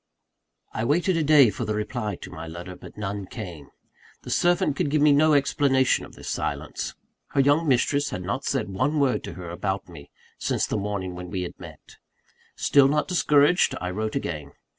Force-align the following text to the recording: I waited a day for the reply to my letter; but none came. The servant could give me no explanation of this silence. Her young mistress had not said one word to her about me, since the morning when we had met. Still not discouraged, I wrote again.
I 0.73 0.83
waited 0.83 1.15
a 1.15 1.21
day 1.23 1.51
for 1.51 1.63
the 1.63 1.75
reply 1.75 2.15
to 2.23 2.31
my 2.31 2.47
letter; 2.47 2.75
but 2.75 2.97
none 2.97 3.27
came. 3.27 3.67
The 4.23 4.31
servant 4.31 4.75
could 4.75 4.89
give 4.89 4.99
me 5.03 5.11
no 5.11 5.35
explanation 5.35 6.05
of 6.05 6.15
this 6.15 6.27
silence. 6.27 6.95
Her 7.33 7.39
young 7.39 7.67
mistress 7.67 8.09
had 8.09 8.23
not 8.23 8.43
said 8.43 8.67
one 8.71 8.99
word 8.99 9.23
to 9.25 9.33
her 9.35 9.51
about 9.51 9.87
me, 9.87 10.09
since 10.39 10.65
the 10.65 10.75
morning 10.75 11.13
when 11.13 11.29
we 11.29 11.43
had 11.43 11.53
met. 11.59 11.97
Still 12.55 12.87
not 12.87 13.07
discouraged, 13.07 13.75
I 13.79 13.91
wrote 13.91 14.15
again. 14.15 14.53